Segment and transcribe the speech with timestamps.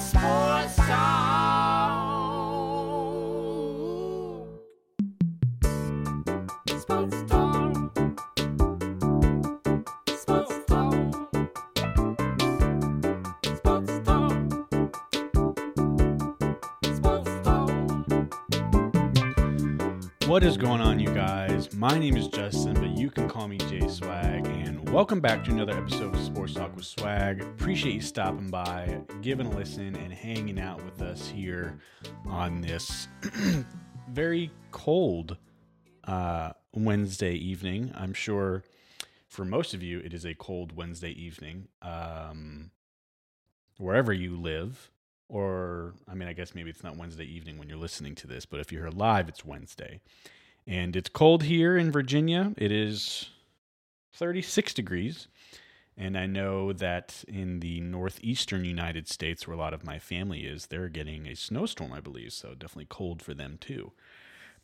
[0.00, 0.39] Sports
[20.30, 21.74] What is going on, you guys?
[21.74, 25.50] My name is Justin, but you can call me J Swag, and welcome back to
[25.50, 27.42] another episode of Sports Talk with Swag.
[27.42, 31.80] Appreciate you stopping by, giving a listen, and hanging out with us here
[32.28, 33.08] on this
[34.08, 35.36] very cold
[36.04, 37.90] uh, Wednesday evening.
[37.96, 38.62] I'm sure
[39.26, 42.70] for most of you, it is a cold Wednesday evening, um,
[43.78, 44.92] wherever you live.
[45.30, 48.44] Or, I mean, I guess maybe it's not Wednesday evening when you're listening to this,
[48.44, 50.00] but if you're live, it's Wednesday.
[50.66, 52.52] And it's cold here in Virginia.
[52.58, 53.30] It is
[54.14, 55.28] 36 degrees.
[55.96, 60.46] And I know that in the northeastern United States, where a lot of my family
[60.46, 62.32] is, they're getting a snowstorm, I believe.
[62.32, 63.92] So definitely cold for them too.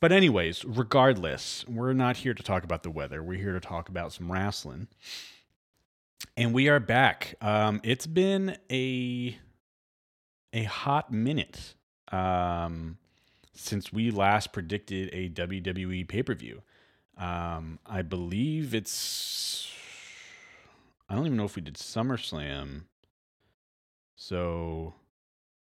[0.01, 3.23] But, anyways, regardless, we're not here to talk about the weather.
[3.23, 4.89] We're here to talk about some wrestling.
[6.37, 7.35] And we are back.
[7.41, 9.39] Um, it's been a
[10.57, 11.75] a hot minute
[12.11, 12.97] um,
[13.55, 16.63] since we last predicted a WWE pay per view.
[17.19, 19.71] Um, I believe it's.
[21.09, 22.85] I don't even know if we did SummerSlam.
[24.17, 24.95] So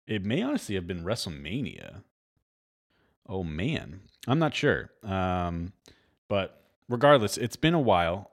[0.07, 2.01] it may honestly have been WrestleMania.
[3.29, 4.89] Oh man, I'm not sure.
[5.03, 5.73] Um,
[6.27, 8.31] but regardless, it's been a while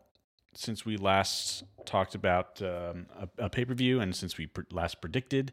[0.54, 4.62] since we last talked about um, a, a pay per view and since we pr-
[4.72, 5.52] last predicted.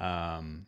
[0.00, 0.66] Um,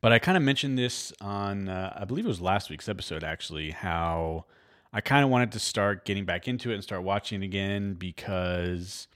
[0.00, 3.22] but I kind of mentioned this on, uh, I believe it was last week's episode,
[3.22, 4.46] actually, how
[4.92, 7.94] I kind of wanted to start getting back into it and start watching it again
[7.94, 9.06] because,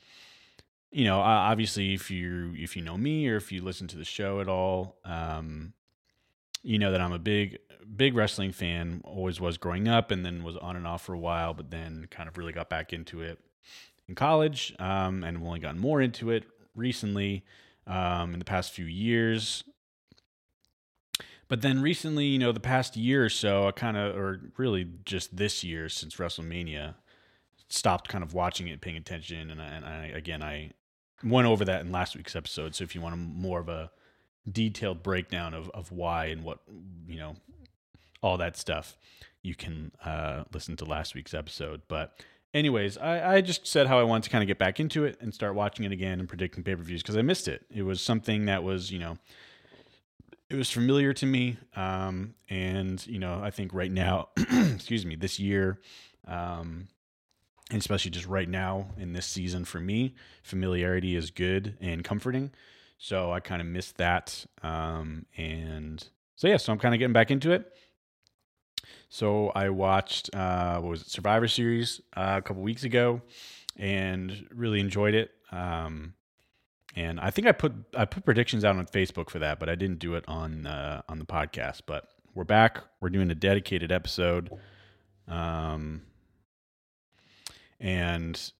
[0.92, 4.04] you know, obviously, if you if you know me or if you listen to the
[4.04, 5.72] show at all, um,
[6.62, 7.58] you know that I'm a big
[7.96, 9.02] big wrestling fan.
[9.04, 12.06] Always was growing up, and then was on and off for a while, but then
[12.10, 13.38] kind of really got back into it
[14.08, 17.44] in college, um, and only gotten more into it recently
[17.86, 19.64] um, in the past few years.
[21.48, 24.88] But then recently, you know, the past year or so, I kind of, or really
[25.04, 26.94] just this year since WrestleMania,
[27.68, 29.50] stopped kind of watching it, paying attention.
[29.50, 30.72] And, I, and I, again, I
[31.22, 32.74] went over that in last week's episode.
[32.74, 33.90] So if you want a more of a
[34.50, 36.58] detailed breakdown of, of why and what,
[37.06, 37.36] you know,
[38.22, 38.96] all that stuff,
[39.42, 41.82] you can uh, listen to last week's episode.
[41.86, 42.20] But
[42.56, 45.18] anyways, I, I just said how I wanted to kind of get back into it
[45.20, 47.66] and start watching it again and predicting pay per views because I missed it.
[47.70, 49.18] It was something that was, you know,
[50.48, 51.58] it was familiar to me.
[51.74, 54.28] Um, and, you know, I think right now,
[54.74, 55.80] excuse me, this year,
[56.26, 56.88] um,
[57.70, 62.52] and especially just right now in this season for me, familiarity is good and comforting.
[62.98, 64.46] So I kind of missed that.
[64.62, 66.06] Um, and
[66.36, 67.72] so, yeah, so I'm kind of getting back into it.
[69.08, 73.22] So I watched uh, what was it Survivor Series uh, a couple weeks ago,
[73.76, 75.30] and really enjoyed it.
[75.52, 76.14] Um,
[76.94, 79.74] and I think I put I put predictions out on Facebook for that, but I
[79.74, 81.82] didn't do it on uh, on the podcast.
[81.86, 82.82] But we're back.
[83.00, 84.50] We're doing a dedicated episode,
[85.28, 86.02] um,
[87.78, 88.52] and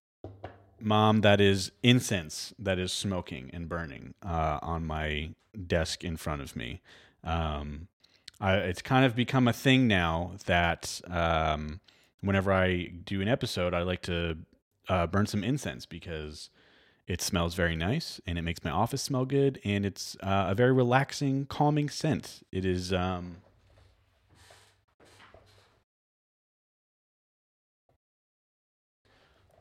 [0.79, 5.31] mom, that is incense that is smoking and burning uh, on my
[5.65, 6.81] desk in front of me.
[7.23, 7.87] Um,
[8.39, 11.79] I, it's kind of become a thing now that um,
[12.21, 14.37] whenever I do an episode, I like to
[14.87, 16.49] uh, burn some incense because
[17.07, 20.55] it smells very nice and it makes my office smell good and it's uh, a
[20.55, 22.43] very relaxing, calming scent.
[22.51, 22.93] It is.
[22.93, 23.37] Um,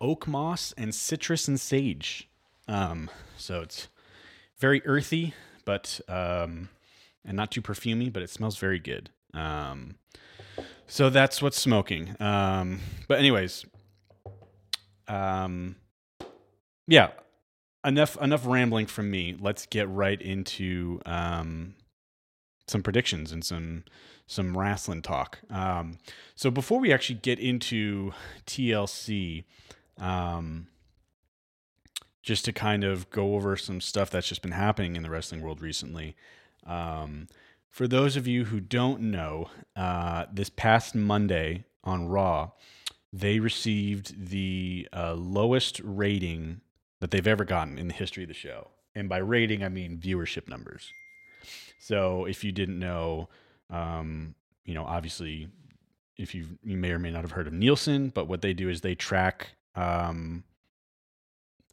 [0.00, 2.28] oak moss and citrus and sage.
[2.68, 3.88] Um, so it's
[4.58, 6.68] very earthy, but um,
[7.26, 9.10] and not too perfumey, but it smells very good.
[9.34, 9.96] Um,
[10.86, 12.14] so that's what's smoking.
[12.20, 13.66] Um, but anyways,
[15.08, 15.76] um,
[16.86, 17.10] yeah,
[17.84, 19.36] enough enough rambling from me.
[19.38, 21.74] Let's get right into um,
[22.66, 23.84] some predictions and some
[24.26, 25.38] some wrestling talk.
[25.50, 25.98] Um,
[26.34, 28.12] so before we actually get into
[28.46, 29.44] TLC,
[29.98, 30.66] um,
[32.22, 35.42] just to kind of go over some stuff that's just been happening in the wrestling
[35.42, 36.16] world recently.
[36.66, 37.28] Um,
[37.70, 42.52] for those of you who don't know, uh, this past Monday on Raw,
[43.12, 46.60] they received the uh, lowest rating
[47.00, 48.68] that they've ever gotten in the history of the show.
[48.94, 50.90] And by rating, I mean viewership numbers.
[51.78, 53.28] So if you didn't know,
[53.70, 54.34] um,
[54.64, 55.48] you know, obviously,
[56.16, 58.68] if you you may or may not have heard of Nielsen, but what they do
[58.68, 60.44] is they track um,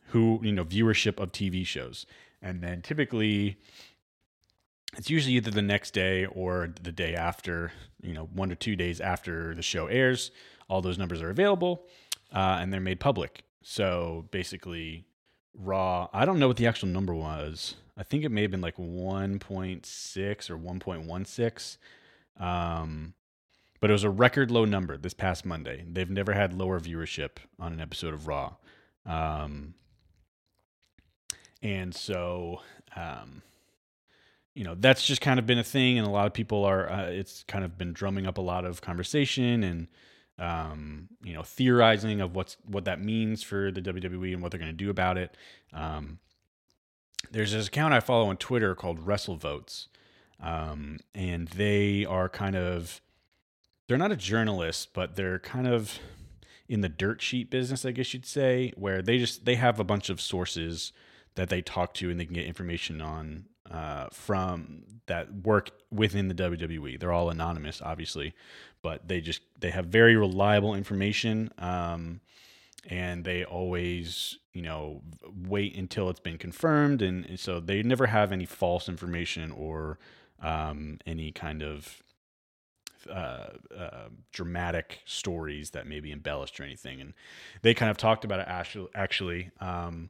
[0.08, 2.06] who you know viewership of TV shows,
[2.42, 3.58] and then typically
[4.98, 8.76] it's usually either the next day or the day after, you know, one to two
[8.76, 10.32] days after the show airs.
[10.70, 11.86] All those numbers are available
[12.34, 13.44] uh, and they're made public.
[13.62, 15.06] So basically,
[15.54, 17.76] Raw, I don't know what the actual number was.
[17.98, 21.78] I think it may have been like 1.6 or 1.16.
[22.40, 23.14] Um,
[23.80, 25.84] but it was a record low number this past Monday.
[25.88, 28.56] They've never had lower viewership on an episode of Raw.
[29.06, 29.76] Um,
[31.62, 32.62] and so,
[32.96, 33.42] um,
[34.54, 35.98] you know, that's just kind of been a thing.
[35.98, 38.66] And a lot of people are, uh, it's kind of been drumming up a lot
[38.66, 39.88] of conversation and,
[40.40, 44.60] um, you know, theorizing of what's, what that means for the WWE and what they're
[44.60, 45.36] going to do about it.
[45.74, 46.20] Um,
[47.32, 49.88] there's this account I follow on Twitter called WrestleVotes.
[50.40, 53.02] Um, and they are kind of,
[53.88, 56.00] they're not a journalist, but they're kind of
[56.68, 59.84] in the dirt sheet business, I guess you'd say, where they just they have a
[59.84, 60.92] bunch of sources
[61.36, 66.28] that they talk to and they can get information on uh, from that work within
[66.28, 67.00] the WWE.
[67.00, 68.34] They're all anonymous, obviously,
[68.82, 72.22] but they just they have very reliable information, um,
[72.90, 75.02] and they always you know
[75.48, 79.98] wait until it's been confirmed, and, and so they never have any false information or
[80.42, 82.04] um, any kind of
[83.10, 87.02] uh, uh, dramatic stories that may be embellished or anything.
[87.02, 87.14] And
[87.62, 90.10] they kind of talked about it actually, actually um,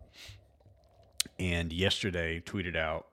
[1.40, 3.08] and yesterday tweeted out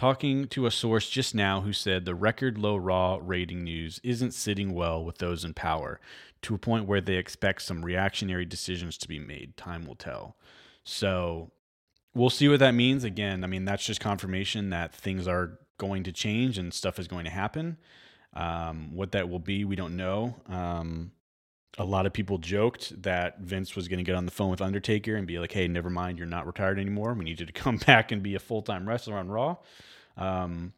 [0.00, 4.32] talking to a source just now who said the record low raw rating news isn't
[4.32, 6.00] sitting well with those in power
[6.40, 9.54] to a point where they expect some reactionary decisions to be made.
[9.58, 10.36] Time will tell.
[10.84, 11.50] So
[12.14, 13.04] we'll see what that means.
[13.04, 17.06] Again, I mean, that's just confirmation that things are going to change and stuff is
[17.06, 17.76] going to happen.
[18.32, 20.34] Um, what that will be, we don't know.
[20.48, 21.12] Um,
[21.78, 24.60] a lot of people joked that Vince was going to get on the phone with
[24.60, 27.14] Undertaker and be like, "Hey, never mind, you're not retired anymore.
[27.14, 29.56] We need you to come back and be a full time wrestler on Raw."
[30.16, 30.72] Um,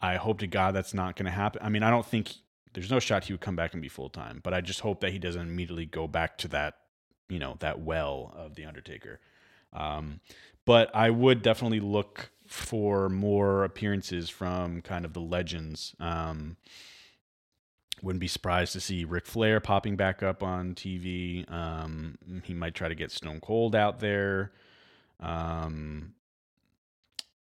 [0.00, 1.60] I hope to God that's not going to happen.
[1.62, 2.32] I mean, I don't think
[2.72, 5.00] there's no shot he would come back and be full time, but I just hope
[5.00, 6.76] that he doesn't immediately go back to that,
[7.28, 9.20] you know, that well of the Undertaker.
[9.72, 10.20] Um,
[10.64, 15.94] but I would definitely look for more appearances from kind of the legends.
[16.00, 16.56] Um,
[18.02, 21.50] wouldn't be surprised to see Ric Flair popping back up on TV.
[21.50, 24.52] Um, he might try to get Stone Cold out there.
[25.20, 26.14] Um,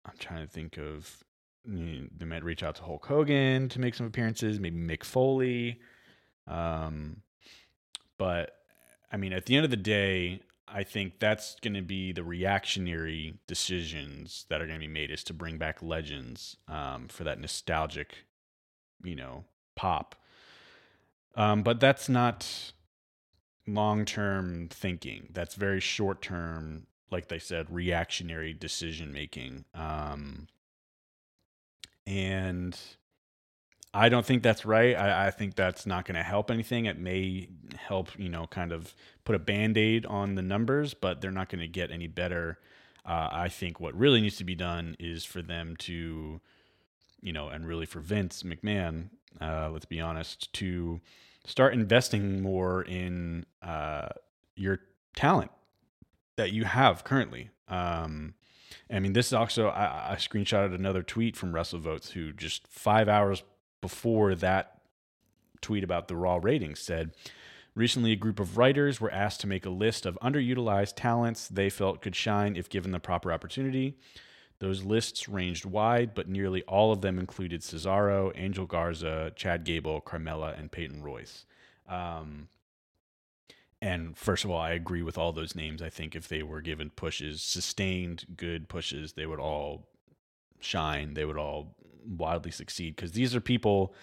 [0.05, 1.23] I'm trying to think of
[1.65, 5.03] you know, they might reach out to Hulk Hogan to make some appearances, maybe Mick
[5.03, 5.79] Foley.
[6.47, 7.21] Um,
[8.17, 8.57] but
[9.11, 12.23] I mean, at the end of the day, I think that's going to be the
[12.23, 17.25] reactionary decisions that are going to be made is to bring back legends um, for
[17.25, 18.25] that nostalgic,
[19.03, 19.43] you know,
[19.75, 20.15] pop.
[21.35, 22.73] Um, but that's not
[23.67, 25.29] long term thinking.
[25.31, 29.65] That's very short term, like they said, reactionary decision making.
[29.73, 30.47] Um,
[32.05, 32.77] and
[33.93, 34.95] I don't think that's right.
[34.95, 36.85] I, I think that's not going to help anything.
[36.85, 38.93] It may help, you know, kind of
[39.25, 42.59] put a band aid on the numbers, but they're not going to get any better.
[43.05, 46.39] Uh, I think what really needs to be done is for them to,
[47.21, 50.99] you know, and really for Vince McMahon, uh, let's be honest, to
[51.45, 54.09] start investing more in uh,
[54.55, 54.79] your
[55.15, 55.51] talent
[56.37, 57.49] that you have currently.
[57.67, 58.33] Um,
[58.91, 63.07] I mean, this is also, I, I screenshotted another tweet from WrestleVotes, who just five
[63.07, 63.43] hours
[63.81, 64.81] before that
[65.61, 67.11] tweet about the Raw ratings said,
[67.73, 71.69] Recently, a group of writers were asked to make a list of underutilized talents they
[71.69, 73.97] felt could shine if given the proper opportunity.
[74.61, 80.01] Those lists ranged wide, but nearly all of them included Cesaro, Angel Garza, Chad Gable,
[80.01, 81.45] Carmella, and Peyton Royce.
[81.89, 82.47] Um,
[83.81, 85.81] and first of all, I agree with all those names.
[85.81, 89.87] I think if they were given pushes, sustained good pushes, they would all
[90.59, 91.15] shine.
[91.15, 91.75] They would all
[92.05, 93.95] wildly succeed because these are people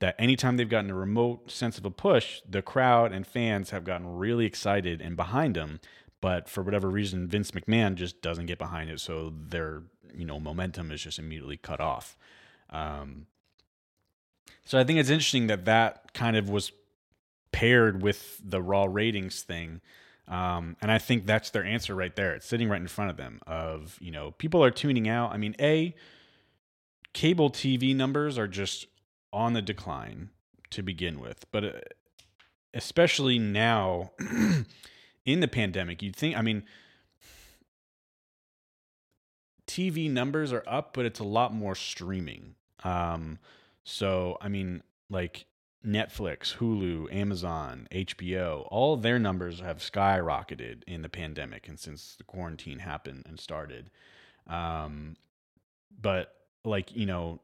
[0.00, 3.84] that anytime they've gotten a remote sense of a push, the crowd and fans have
[3.84, 5.80] gotten really excited and behind them.
[6.20, 9.84] But for whatever reason, Vince McMahon just doesn't get behind it, so their
[10.16, 12.16] you know momentum is just immediately cut off.
[12.70, 13.26] Um,
[14.64, 16.72] so I think it's interesting that that kind of was
[17.52, 19.80] paired with the raw ratings thing.
[20.28, 22.34] Um, and I think that's their answer right there.
[22.34, 25.32] It's sitting right in front of them of, you know, people are tuning out.
[25.32, 25.94] I mean, A,
[27.12, 28.86] cable TV numbers are just
[29.32, 30.30] on the decline
[30.70, 31.72] to begin with, but uh,
[32.72, 34.12] especially now
[35.26, 36.62] in the pandemic, you'd think, I mean,
[39.72, 42.54] TV numbers are up, but it's a lot more streaming.
[42.84, 43.38] Um,
[43.84, 45.46] so, I mean, like
[45.84, 52.24] Netflix, Hulu, Amazon, HBO, all their numbers have skyrocketed in the pandemic and since the
[52.24, 53.90] quarantine happened and started.
[54.46, 55.16] Um,
[56.00, 57.40] but like you know,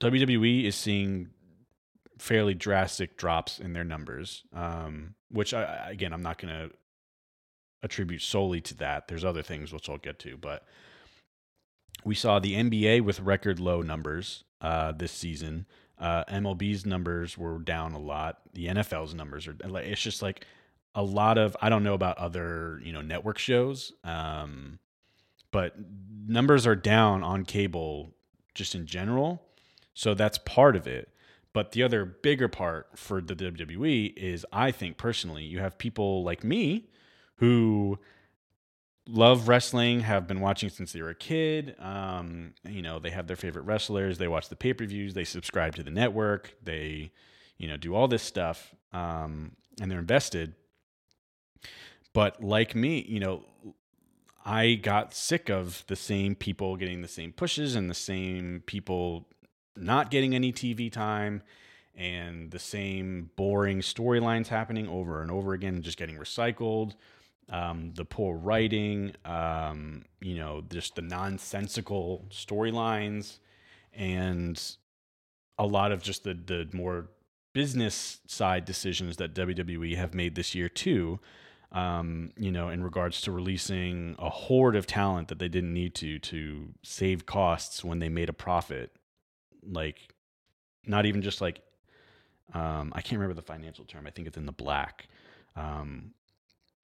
[0.00, 1.30] WWE is seeing
[2.18, 6.74] fairly drastic drops in their numbers, um, which I- again I'm not going to
[7.82, 9.08] attribute solely to that.
[9.08, 10.64] There's other things which I'll get to, but
[12.04, 15.66] we saw the NBA with record low numbers uh, this season.
[15.98, 18.40] Uh, MLB's numbers were down a lot.
[18.54, 19.56] The NFL's numbers are.
[19.78, 20.46] It's just like
[20.94, 21.56] a lot of.
[21.60, 24.78] I don't know about other you know network shows, um,
[25.50, 25.74] but
[26.26, 28.14] numbers are down on cable
[28.54, 29.42] just in general.
[29.92, 31.10] So that's part of it.
[31.52, 36.22] But the other bigger part for the WWE is, I think personally, you have people
[36.22, 36.88] like me
[37.36, 37.98] who
[39.10, 41.74] love wrestling, have been watching since they were a kid.
[41.78, 45.24] Um, you know, they have their favorite wrestlers, they watch the pay per views, they
[45.24, 47.12] subscribe to the network, they,
[47.58, 50.54] you know, do all this stuff, um, and they're invested.
[52.12, 53.44] But like me, you know,
[54.44, 59.28] I got sick of the same people getting the same pushes and the same people
[59.76, 61.42] not getting any TV time
[61.94, 66.94] and the same boring storylines happening over and over again, just getting recycled.
[67.50, 73.38] Um, the poor writing, um, you know, just the nonsensical storylines,
[73.92, 74.60] and
[75.58, 77.08] a lot of just the the more
[77.52, 81.18] business side decisions that WWE have made this year too.
[81.72, 85.94] Um, you know, in regards to releasing a horde of talent that they didn't need
[85.96, 88.92] to to save costs when they made a profit,
[89.62, 90.14] like
[90.86, 91.62] not even just like
[92.54, 94.06] um, I can't remember the financial term.
[94.06, 95.08] I think it's in the black.
[95.56, 96.12] Um,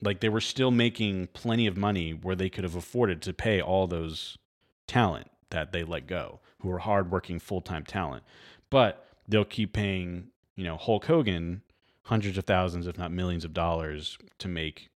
[0.01, 3.61] like they were still making plenty of money where they could have afforded to pay
[3.61, 4.37] all those
[4.85, 8.23] talent that they let go, who are hardworking full time talent.
[8.69, 11.61] But they'll keep paying, you know, Hulk Hogan
[12.03, 14.89] hundreds of thousands, if not millions of dollars to make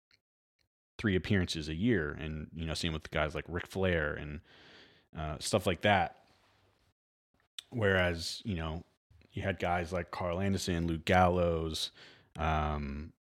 [0.98, 2.12] three appearances a year.
[2.12, 4.42] And, you know, same with guys like Ric Flair and
[5.18, 6.18] uh, stuff like that.
[7.70, 8.84] Whereas, you know,
[9.34, 11.92] you had guys like Karl Anderson, Luke Gallows,
[12.38, 13.14] um,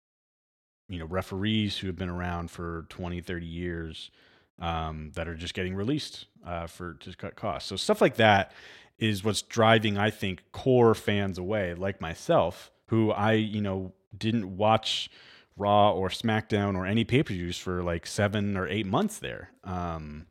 [0.88, 4.10] you know, referees who have been around for 20, 30 years
[4.58, 7.68] um, that are just getting released uh, for to cut costs.
[7.68, 8.52] So stuff like that
[8.98, 14.56] is what's driving, I think, core fans away, like myself, who I, you know, didn't
[14.56, 15.10] watch
[15.56, 19.50] Raw or SmackDown or any pay per views for like seven or eight months there.
[19.64, 20.26] Um,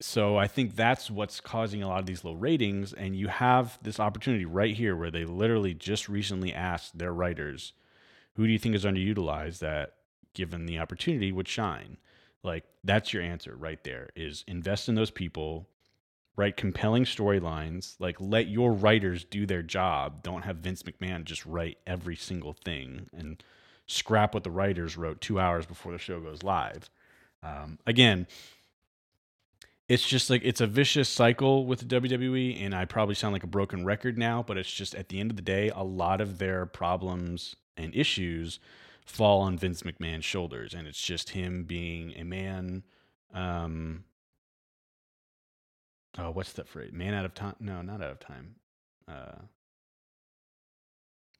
[0.00, 2.92] so I think that's what's causing a lot of these low ratings.
[2.92, 7.72] And you have this opportunity right here where they literally just recently asked their writers,
[8.36, 9.94] who do you think is underutilized that
[10.34, 11.96] given the opportunity would shine?
[12.42, 15.68] Like that's your answer right there is invest in those people,
[16.36, 20.22] write compelling storylines, like let your writers do their job.
[20.22, 23.42] Don't have Vince McMahon just write every single thing and
[23.86, 26.90] scrap what the writers wrote two hours before the show goes live.
[27.42, 28.26] Um, again,
[29.88, 33.42] it's just like it's a vicious cycle with the WWE, and I probably sound like
[33.42, 36.22] a broken record now, but it's just at the end of the day, a lot
[36.22, 38.60] of their problems and issues
[39.04, 42.82] fall on Vince McMahon's shoulders, and it's just him being a man.
[43.32, 44.04] Um,
[46.18, 46.92] oh, what's that phrase?
[46.92, 47.56] Man out of time?
[47.60, 48.56] No, not out of time.
[49.06, 49.42] Uh,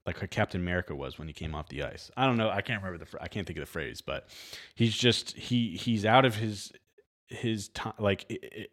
[0.05, 2.11] like how Captain America was when he came off the ice.
[2.15, 2.49] I don't know.
[2.49, 3.09] I can't remember the.
[3.09, 4.29] phr- I can't think of the phrase, but
[4.75, 6.71] he's just he he's out of his
[7.27, 7.93] his time.
[7.97, 8.71] Like it, it,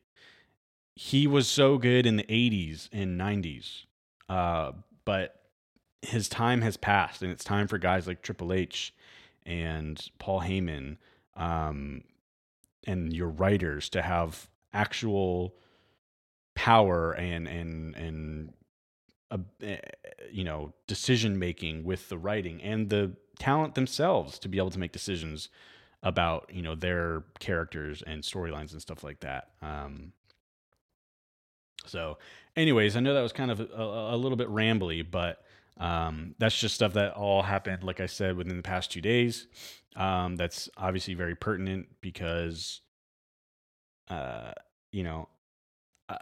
[0.94, 3.86] he was so good in the '80s and '90s,
[4.28, 4.72] uh,
[5.06, 5.41] but
[6.02, 8.92] his time has passed, and it's time for guys like Triple H
[9.46, 10.96] and Paul Heyman,
[11.36, 12.02] um,
[12.86, 15.54] and your writers to have actual
[16.54, 18.52] power and and and
[19.30, 19.78] uh, eh,
[20.30, 24.78] you know decision making with the writing and the talent themselves to be able to
[24.78, 25.48] make decisions
[26.02, 29.50] about you know their characters and storylines and stuff like that.
[29.62, 30.12] Um,
[31.86, 32.18] so,
[32.56, 35.44] anyways, I know that was kind of a, a, a little bit rambly, but
[35.78, 39.46] um, that's just stuff that all happened, like I said, within the past two days.
[39.96, 42.80] Um, that's obviously very pertinent because,
[44.08, 44.52] uh,
[44.90, 45.28] you know,
[46.08, 46.18] uh,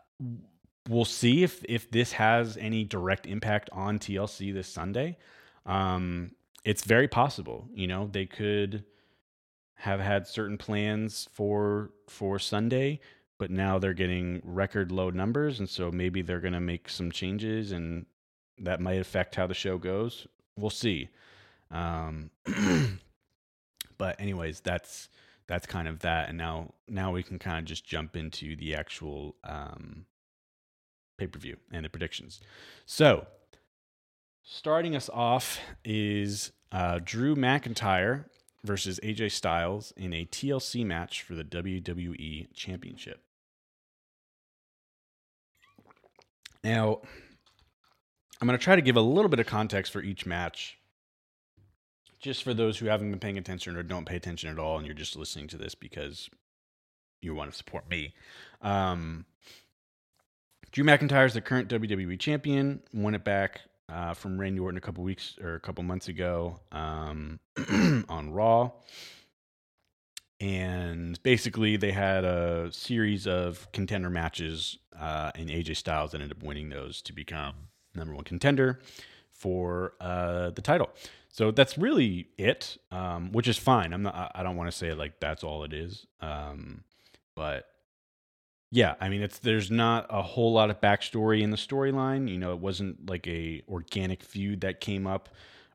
[0.88, 5.19] we'll see if if this has any direct impact on TLC this Sunday.
[5.66, 6.33] Um,
[6.64, 7.69] it's very possible.
[7.73, 8.85] You know, they could
[9.75, 13.00] have had certain plans for for Sunday,
[13.38, 17.11] but now they're getting record low numbers, and so maybe they're going to make some
[17.12, 18.07] changes, and
[18.61, 20.26] that might affect how the show goes.
[20.57, 21.09] We'll see.
[21.71, 22.31] Um,
[23.99, 25.09] but anyways, that's
[25.47, 28.75] that's kind of that, and now now we can kind of just jump into the
[28.75, 30.07] actual um,
[31.19, 32.40] pay per view and the predictions.
[32.87, 33.26] So,
[34.43, 38.26] starting us off is uh, Drew McIntyre
[38.64, 43.23] versus AJ Styles in a TLC match for the WWE Championship.
[46.62, 47.00] Now,
[48.41, 50.79] I'm going to try to give a little bit of context for each match,
[52.19, 54.87] just for those who haven't been paying attention or don't pay attention at all, and
[54.87, 56.31] you're just listening to this because
[57.21, 58.15] you want to support me.
[58.63, 59.27] Um,
[60.73, 62.81] Drew McIntyre is the current WWE champion.
[62.95, 66.61] Won it back uh, from Randy Orton a couple weeks or a couple months ago
[66.73, 67.41] um,
[68.09, 68.71] on Raw.
[70.41, 76.43] And basically, they had a series of contender matches, uh, and AJ Styles ended up
[76.43, 77.55] winning those to become
[77.95, 78.81] number one contender
[79.31, 80.91] for uh, the title.
[81.29, 83.93] So that's really it, um, which is fine.
[83.93, 84.33] I'm not.
[84.35, 86.83] I- don't want to say like that's all it is, um,
[87.37, 87.67] but
[88.73, 92.29] yeah, I mean, it's there's not a whole lot of backstory in the storyline.
[92.29, 95.29] You know, it wasn't like a organic feud that came up,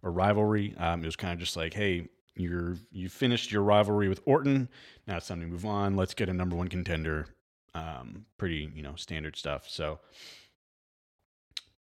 [0.04, 0.76] a rivalry.
[0.78, 4.70] Um, it was kind of just like, hey, you're you finished your rivalry with Orton.
[5.08, 5.96] Now it's time to move on.
[5.96, 7.28] Let's get a number one contender.
[7.74, 9.70] Um, pretty you know standard stuff.
[9.70, 10.00] So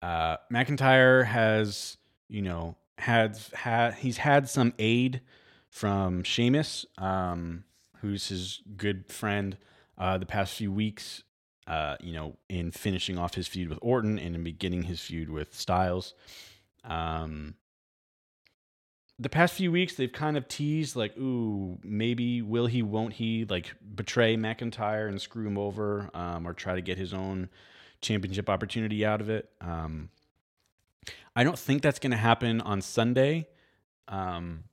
[0.05, 1.97] uh, McIntyre has
[2.29, 5.21] you know had had he's had some aid
[5.69, 7.63] from Sheamus, um,
[7.97, 9.57] who's his good friend
[9.97, 11.23] uh, the past few weeks,
[11.65, 15.29] uh, you know, in finishing off his feud with Orton and in beginning his feud
[15.29, 16.13] with Styles.
[16.83, 17.55] Um,
[19.17, 23.45] the past few weeks, they've kind of teased like, ooh, maybe will he, won't he,
[23.45, 27.49] like betray McIntyre and screw him over, um, or try to get his own
[28.05, 29.49] championship opportunity out of it.
[29.59, 30.09] Um,
[31.35, 33.47] I don't think that's going to happen on Sunday.
[34.07, 34.65] Um,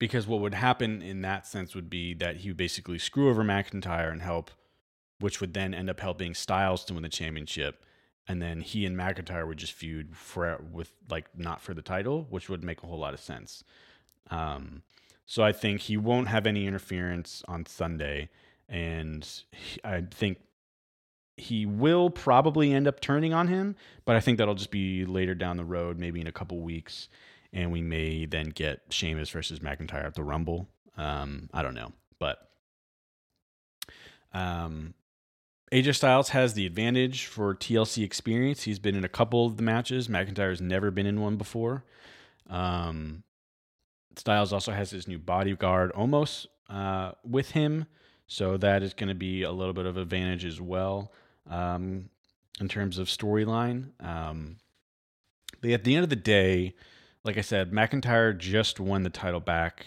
[0.00, 3.44] because what would happen in that sense would be that he would basically screw over
[3.44, 4.50] McIntyre and help,
[5.20, 7.84] which would then end up helping Styles to win the championship,
[8.26, 12.26] and then he and McIntyre would just feud for with like not for the title,
[12.30, 13.62] which would make a whole lot of sense.
[14.30, 14.82] Um,
[15.26, 18.30] so I think he won't have any interference on Sunday,
[18.68, 20.38] and he- I think
[21.40, 25.34] he will probably end up turning on him, but I think that'll just be later
[25.34, 27.08] down the road, maybe in a couple weeks
[27.52, 30.68] and we may then get Sheamus versus McIntyre at the Rumble.
[30.96, 32.38] Um, I don't know, but
[34.32, 34.94] um,
[35.72, 38.62] AJ Styles has the advantage for TLC experience.
[38.62, 40.08] He's been in a couple of the matches.
[40.08, 41.84] McIntyre's never been in one before.
[42.48, 43.22] Um,
[44.16, 47.86] Styles also has his new bodyguard almost uh, with him,
[48.26, 51.10] so that is going to be a little bit of advantage as well
[51.48, 52.10] um,
[52.60, 53.90] in terms of storyline.
[54.00, 54.56] Um,
[55.60, 56.74] but at the end of the day,
[57.24, 59.86] like I said, McIntyre just won the title back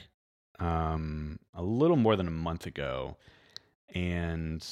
[0.60, 3.18] um, a little more than a month ago.
[3.94, 4.66] And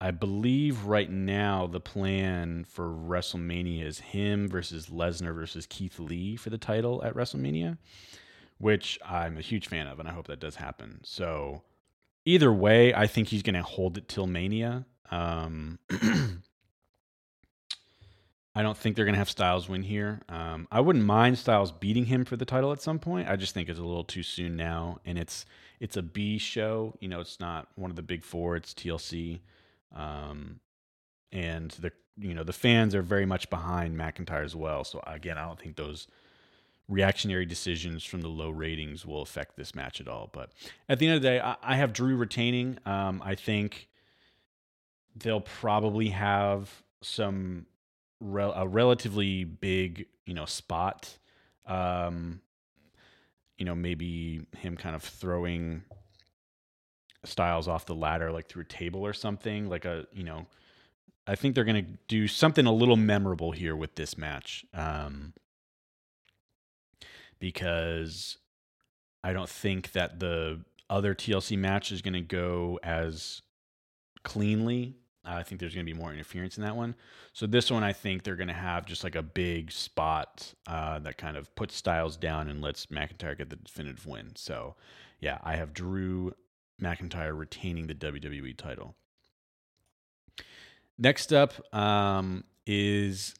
[0.00, 6.36] I believe right now the plan for WrestleMania is him versus Lesnar versus Keith Lee
[6.36, 7.76] for the title at WrestleMania,
[8.58, 11.00] which I'm a huge fan of, and I hope that does happen.
[11.04, 11.62] So
[12.24, 14.86] either way, I think he's going to hold it till Mania.
[15.10, 15.78] Um,
[18.54, 20.20] I don't think they're going to have Styles win here.
[20.28, 23.28] Um, I wouldn't mind Styles beating him for the title at some point.
[23.28, 25.46] I just think it's a little too soon now, and it's
[25.78, 26.94] it's a B show.
[27.00, 28.56] You know, it's not one of the big four.
[28.56, 29.40] It's TLC,
[29.94, 30.58] um,
[31.30, 34.82] and the you know the fans are very much behind McIntyre as well.
[34.82, 36.08] So again, I don't think those
[36.88, 40.28] reactionary decisions from the low ratings will affect this match at all.
[40.32, 40.50] But
[40.88, 42.78] at the end of the day, I, I have Drew retaining.
[42.84, 43.88] Um, I think
[45.16, 46.70] they'll probably have
[47.02, 47.66] some
[48.20, 51.16] rel- a relatively big, you know, spot.
[51.66, 52.40] Um,
[53.58, 55.82] you know, maybe him kind of throwing
[57.24, 59.68] Styles off the ladder, like through a table or something.
[59.68, 60.46] Like a, you know,
[61.26, 65.34] I think they're gonna do something a little memorable here with this match, um,
[67.38, 68.38] because
[69.22, 73.42] I don't think that the other TLC match is gonna go as
[74.22, 74.96] cleanly.
[75.24, 76.94] I think there's going to be more interference in that one.
[77.32, 80.98] So this one, I think they're going to have just like a big spot uh,
[81.00, 84.32] that kind of puts Styles down and lets McIntyre get the definitive win.
[84.34, 84.76] So
[85.20, 86.32] yeah, I have Drew
[86.80, 88.94] McIntyre retaining the WWE title.
[90.98, 93.34] Next up um, is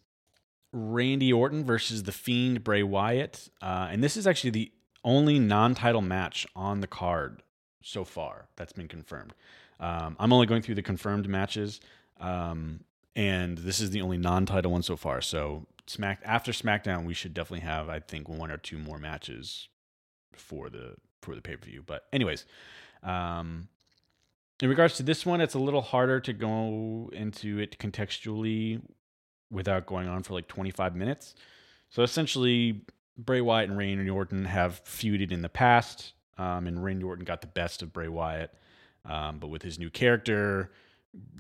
[0.73, 4.73] Randy Orton versus the Fiend Bray Wyatt, uh, and this is actually the
[5.05, 7.43] only non-title match on the card
[7.83, 9.33] so far that's been confirmed.
[9.79, 11.81] Um, I'm only going through the confirmed matches,
[12.21, 12.81] um,
[13.17, 15.21] and this is the only non-title one so far.
[15.21, 19.67] So Smack after SmackDown, we should definitely have, I think, one or two more matches
[20.33, 21.83] for the for the pay per view.
[21.85, 22.45] But anyways,
[23.03, 23.67] um,
[24.61, 28.81] in regards to this one, it's a little harder to go into it contextually
[29.51, 31.35] without going on for like 25 minutes.
[31.89, 32.83] So essentially,
[33.19, 37.43] Bray Wyatt and Randy Orton have feuded in the past, um, and Randy Orton got
[37.43, 38.53] the best of Bray Wyatt.
[39.05, 40.71] Um, but with his new character,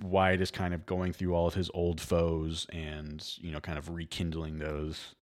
[0.03, 3.79] Wyatt is kind of going through all of his old foes and you know kind
[3.79, 5.15] of rekindling those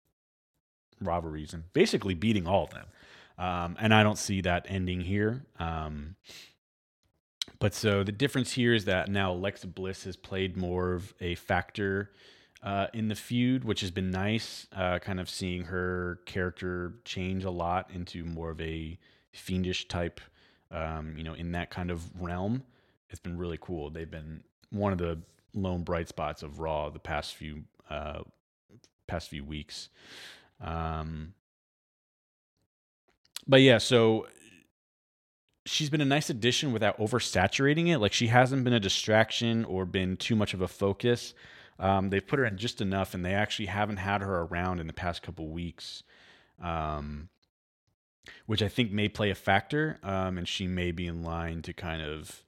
[1.01, 2.87] rivalries and basically beating all of them.
[3.39, 5.45] Um, and I don't see that ending here.
[5.61, 6.17] Um,
[7.61, 11.37] but so the difference here is that now Alexa Bliss has played more of a
[11.37, 12.11] factor
[12.63, 14.67] uh, in the feud, which has been nice.
[14.75, 18.99] Uh, kind of seeing her character change a lot into more of a
[19.39, 20.21] fiendish type,
[20.71, 22.63] um, you know, in that kind of realm.
[23.11, 23.91] It's been really cool.
[23.91, 25.19] They've been one of the
[25.55, 28.21] lone bright spots of Raw the past few uh,
[29.07, 29.89] past few weeks.
[30.61, 31.35] Um,
[33.47, 34.27] but yeah, so
[35.65, 37.99] she's been a nice addition without oversaturating it.
[37.99, 41.35] Like she hasn't been a distraction or been too much of a focus.
[41.79, 44.87] Um, they've put her in just enough, and they actually haven't had her around in
[44.87, 46.03] the past couple weeks,
[46.63, 47.29] um,
[48.47, 49.99] which I think may play a factor.
[50.03, 52.45] Um, and she may be in line to kind of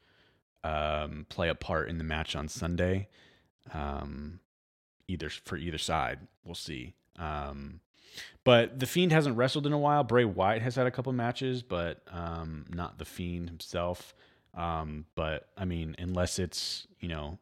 [0.64, 3.08] um, play a part in the match on Sunday,
[3.72, 4.40] um,
[5.08, 6.20] either for either side.
[6.44, 6.94] We'll see.
[7.18, 7.80] Um,
[8.44, 10.04] but the Fiend hasn't wrestled in a while.
[10.04, 14.14] Bray Wyatt has had a couple matches, but um, not the Fiend himself.
[14.54, 17.38] Um, but I mean, unless it's you know,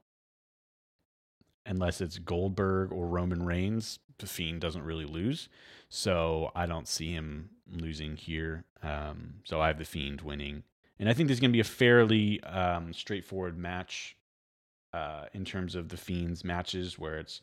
[1.64, 5.48] unless it's Goldberg or Roman Reigns, the Fiend doesn't really lose.
[5.88, 8.64] So I don't see him losing here.
[8.82, 10.62] Um, so I have the Fiend winning,
[10.98, 14.16] and I think there's going to be a fairly um, straightforward match
[14.92, 17.40] uh, in terms of the Fiend's matches, where it's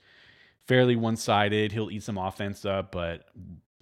[0.67, 1.71] fairly one sided.
[1.71, 3.29] He'll eat some offense up, but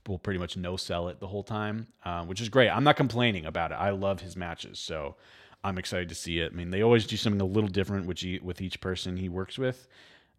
[0.08, 2.69] will pretty much no sell it the whole time, uh, which is great.
[2.69, 3.75] I'm not complaining about it.
[3.75, 5.15] I love his matches, so
[5.63, 6.51] I'm excited to see it.
[6.51, 9.29] I mean, they always do something a little different with each, with each person he
[9.29, 9.88] works with.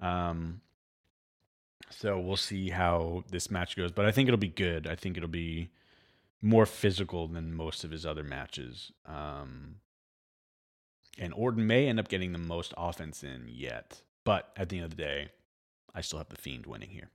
[0.01, 0.61] Um,
[1.91, 4.87] so we'll see how this match goes, but I think it'll be good.
[4.87, 5.71] I think it'll be
[6.45, 8.93] more physical than most of his other matches.
[9.07, 9.77] Um,
[11.19, 14.85] and Orton may end up getting the most offense in yet, but at the end
[14.85, 15.29] of the day,
[15.95, 17.09] I still have the Fiend winning here.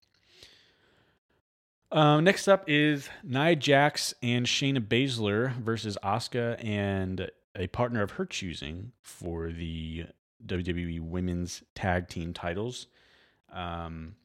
[1.92, 8.12] Um, next up is Nia Jax and Shayna Baszler versus Asuka and a partner of
[8.12, 10.06] her choosing for the
[10.46, 12.88] WWE Women's Tag Team titles.
[13.52, 14.16] Um,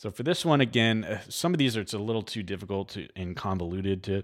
[0.00, 2.88] so for this one, again, uh, some of these are it's a little too difficult
[2.90, 4.22] to, and convoluted to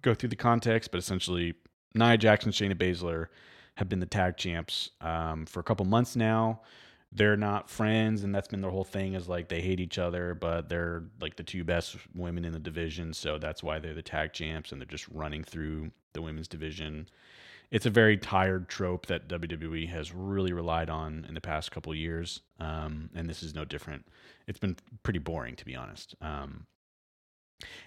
[0.00, 1.54] go through the context, but essentially,
[1.96, 3.26] Nia Jax, and Shayna Baszler
[3.74, 6.60] have been the tag champs um, for a couple months now.
[7.10, 10.34] They're not friends and that's been their whole thing is like they hate each other
[10.34, 14.02] but they're like the two best women in the division so that's why they're the
[14.02, 17.08] tag champs and they're just running through the women's division
[17.70, 21.94] it's a very tired trope that WWE has really relied on in the past couple
[21.94, 24.06] years um, and this is no different
[24.46, 26.66] it's been pretty boring to be honest um,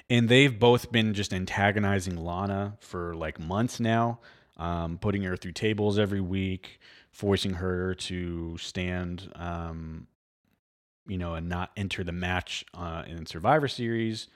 [0.10, 4.20] and they've both been just antagonizing Lana for like months now
[4.58, 6.80] um, putting her through tables every week
[7.12, 10.08] forcing her to stand, um,
[11.08, 14.28] you know, and not enter the match uh, in Survivor Series,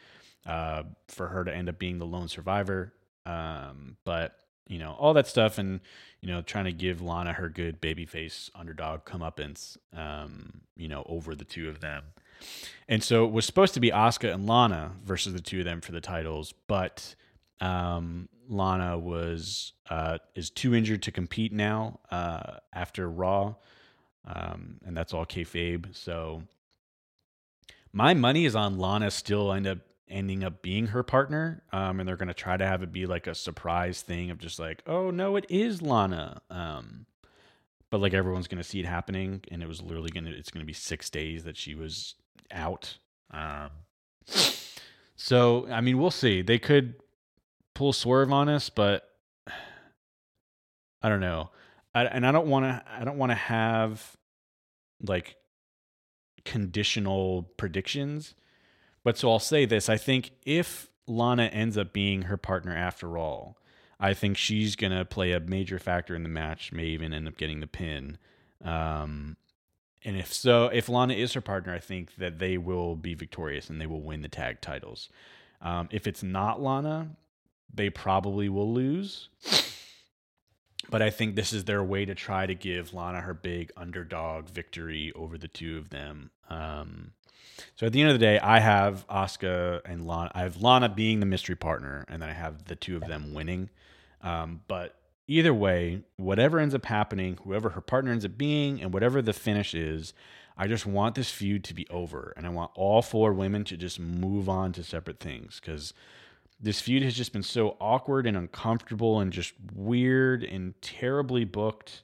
[0.45, 2.93] uh, for her to end up being the lone survivor.
[3.25, 4.35] Um, but
[4.67, 5.79] you know, all that stuff, and
[6.21, 11.35] you know, trying to give Lana her good babyface underdog comeuppance, um, you know, over
[11.35, 12.03] the two of them.
[12.87, 15.81] And so it was supposed to be Asuka and Lana versus the two of them
[15.81, 17.15] for the titles, but
[17.61, 23.55] um, Lana was uh, is too injured to compete now uh, after Raw,
[24.25, 25.95] um, and that's all kayfabe.
[25.95, 26.43] So
[27.91, 29.79] my money is on Lana still end up
[30.13, 33.27] ending up being her partner, um, and they're gonna try to have it be like
[33.27, 36.41] a surprise thing of just like, oh no, it is Lana.
[36.49, 37.05] Um,
[37.89, 40.73] but like everyone's gonna see it happening, and it was literally gonna it's gonna be
[40.73, 42.15] six days that she was
[42.51, 42.97] out.
[43.31, 43.69] Um,
[45.15, 46.41] so I mean, we'll see.
[46.41, 46.95] They could
[47.73, 49.09] pull swerve on us, but
[51.01, 51.49] I don't know.
[51.93, 52.83] I, and I don't want to.
[52.89, 54.15] I don't want to have
[55.05, 55.35] like
[56.45, 58.35] conditional predictions.
[59.03, 63.17] But so I'll say this: I think if Lana ends up being her partner after
[63.17, 63.57] all,
[63.99, 66.71] I think she's gonna play a major factor in the match.
[66.71, 68.17] May even end up getting the pin.
[68.63, 69.37] Um,
[70.05, 73.69] and if so, if Lana is her partner, I think that they will be victorious
[73.69, 75.09] and they will win the tag titles.
[75.61, 77.15] Um, if it's not Lana,
[77.73, 79.29] they probably will lose.
[80.89, 84.49] But I think this is their way to try to give Lana her big underdog
[84.49, 86.29] victory over the two of them.
[86.49, 87.13] Um,
[87.75, 90.31] so at the end of the day, I have Asuka and Lana.
[90.33, 93.33] I have Lana being the mystery partner, and then I have the two of them
[93.33, 93.69] winning.
[94.21, 94.95] Um, but
[95.27, 99.33] either way, whatever ends up happening, whoever her partner ends up being, and whatever the
[99.33, 100.13] finish is,
[100.57, 102.33] I just want this feud to be over.
[102.37, 105.93] And I want all four women to just move on to separate things because
[106.59, 112.03] this feud has just been so awkward and uncomfortable and just weird and terribly booked.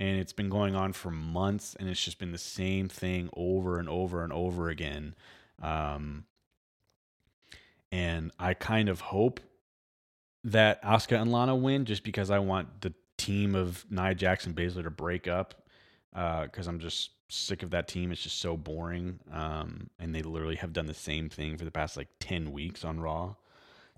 [0.00, 3.78] And it's been going on for months and it's just been the same thing over
[3.78, 5.14] and over and over again.
[5.62, 6.24] Um,
[7.92, 9.40] and I kind of hope
[10.42, 14.16] that Asuka and Lana win just because I want the team of Nia and
[14.56, 15.54] Baszler to break up
[16.12, 18.10] because I'm just sick of that team.
[18.10, 19.20] It's just so boring.
[19.30, 22.84] Um, and they literally have done the same thing for the past like 10 weeks
[22.84, 23.34] on Raw.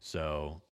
[0.00, 0.62] So,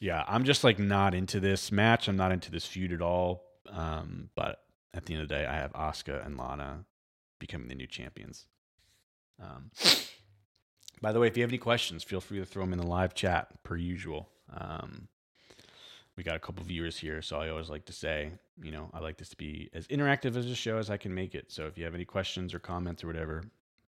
[0.00, 2.08] yeah, I'm just like not into this match.
[2.08, 3.44] I'm not into this feud at all.
[3.70, 4.63] Um, but
[4.94, 6.84] at the end of the day, I have Asuka and Lana
[7.38, 8.46] becoming the new champions.
[9.42, 9.70] Um,
[11.02, 12.86] by the way, if you have any questions, feel free to throw them in the
[12.86, 14.28] live chat per usual.
[14.52, 15.08] Um,
[16.16, 18.30] we got a couple viewers here, so I always like to say,
[18.62, 21.12] you know, I like this to be as interactive as a show as I can
[21.12, 21.50] make it.
[21.50, 23.42] So if you have any questions or comments or whatever,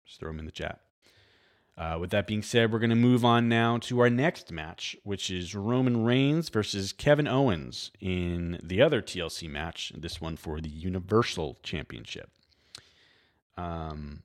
[0.06, 0.80] just throw them in the chat.
[1.76, 4.96] Uh, with that being said, we're going to move on now to our next match,
[5.04, 10.62] which is Roman Reigns versus Kevin Owens in the other TLC match, this one for
[10.62, 12.30] the Universal Championship.
[13.58, 14.22] Um,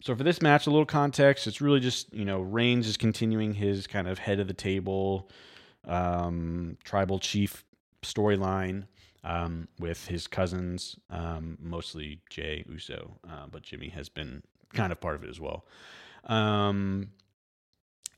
[0.00, 1.48] so for this match, a little context.
[1.48, 5.28] It's really just you know Reigns is continuing his kind of head of the table,
[5.84, 7.64] um, tribal chief
[8.02, 8.84] storyline
[9.24, 15.00] um, with his cousins, um, mostly Jey Uso, uh, but Jimmy has been kind of
[15.00, 15.64] part of it as well.
[16.26, 17.08] Um,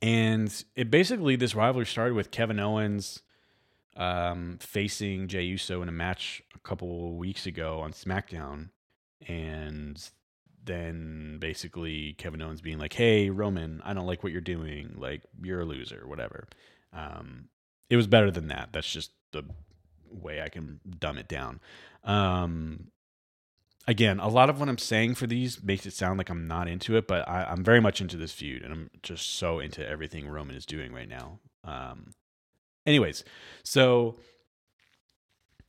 [0.01, 3.23] and it basically this rivalry started with Kevin Owens
[3.97, 8.71] um, facing Jey Uso in a match a couple weeks ago on SmackDown,
[9.27, 10.01] and
[10.65, 14.95] then basically Kevin Owens being like, "Hey Roman, I don't like what you're doing.
[14.97, 16.47] Like you're a loser, whatever."
[16.93, 17.49] Um,
[17.91, 18.69] it was better than that.
[18.73, 19.45] That's just the
[20.11, 21.61] way I can dumb it down.
[22.05, 22.91] Um,
[23.89, 26.69] again, a lot of what I'm saying for these makes it sound like I'm not
[26.69, 29.85] into it, but I, I'm very much into this feud, and I'm just so into
[29.89, 31.41] everything Roman is doing right now.
[31.65, 32.13] Um,
[32.87, 33.25] anyways,
[33.65, 34.17] so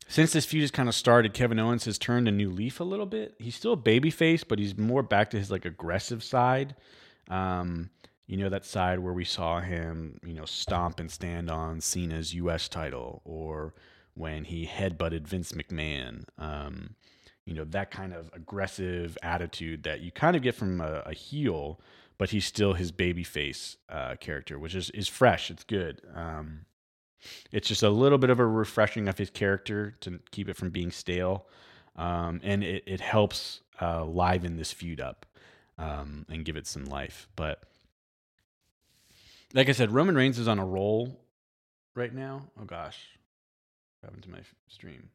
[0.09, 2.83] since this feud has kind of started, Kevin Owens has turned a new leaf a
[2.83, 3.35] little bit.
[3.39, 6.75] He's still a babyface, but he's more back to his like aggressive side.
[7.29, 7.89] Um,
[8.27, 12.35] you know that side where we saw him, you know, stomp and stand on Cena's
[12.35, 12.67] U.S.
[12.67, 13.73] title, or
[14.13, 16.25] when he headbutted Vince McMahon.
[16.37, 16.95] Um,
[17.49, 21.13] you know that kind of aggressive attitude that you kind of get from a, a
[21.13, 21.79] heel,
[22.19, 25.49] but he's still his babyface uh, character, which is is fresh.
[25.49, 25.99] It's good.
[26.13, 26.65] Um,
[27.51, 30.69] it's just a little bit of a refreshing of his character to keep it from
[30.69, 31.47] being stale,
[31.95, 35.25] um, and it it helps uh, liven this feud up
[35.79, 37.27] um, and give it some life.
[37.35, 37.63] But
[39.55, 41.19] like I said, Roman Reigns is on a roll
[41.95, 42.43] right now.
[42.61, 43.17] Oh gosh,
[43.99, 45.09] what happened to my stream?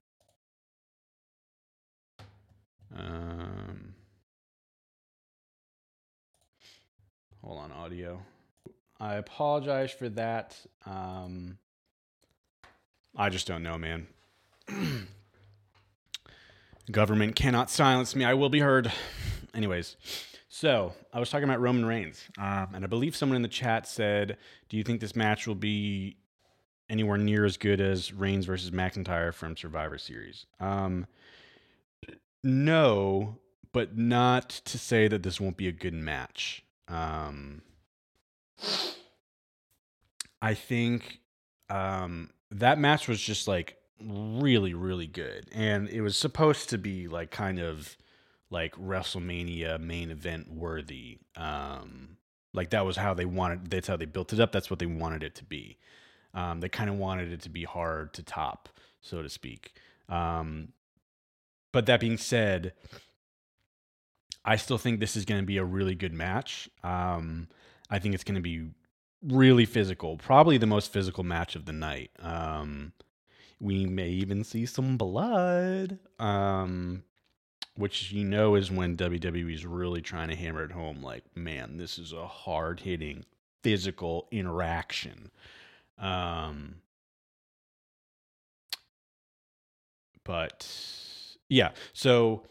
[2.96, 3.94] Um,
[7.42, 8.22] hold on, audio.
[9.00, 10.57] I apologize for that.
[10.87, 11.59] Um,
[13.16, 14.07] I just don't know, man.
[16.90, 18.24] Government cannot silence me.
[18.24, 18.92] I will be heard.
[19.54, 19.96] Anyways,
[20.48, 23.88] so I was talking about Roman Reigns, um, and I believe someone in the chat
[23.88, 24.37] said,
[24.68, 26.16] "Do you think this match will be
[26.88, 31.07] anywhere near as good as Reigns versus McIntyre from Survivor Series?" Um,
[32.44, 33.38] no,
[33.72, 36.64] but not to say that this won't be a good match.
[36.88, 37.62] Um,
[40.40, 41.20] I think
[41.70, 47.09] um, that match was just like really, really good, and it was supposed to be
[47.09, 47.96] like kind of
[48.50, 51.18] like WrestleMania main event worthy.
[51.37, 52.16] Um,
[52.52, 53.70] like that was how they wanted.
[53.70, 54.52] That's how they built it up.
[54.52, 55.78] That's what they wanted it to be.
[56.35, 58.68] Um, they kind of wanted it to be hard to top,
[59.00, 59.72] so to speak.
[60.09, 60.68] Um,
[61.75, 62.73] but that being said,
[64.45, 66.69] I still think this is going to be a really good match.
[66.85, 67.49] Um,
[67.91, 68.69] I think it's going to be
[69.27, 72.13] really physical, probably the most physical match of the night.
[72.21, 72.93] Um,
[73.59, 77.03] we may even see some blood, um,
[77.75, 81.03] which you know is when WWE is really trying to hammer it home.
[81.03, 83.25] Like, man, this is a hard hitting
[83.65, 85.33] physical interaction.
[85.99, 86.77] Um,
[90.23, 90.65] but
[91.48, 92.42] yeah, so